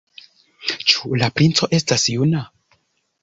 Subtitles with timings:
[0.93, 2.41] Ĉu la princo estas juna?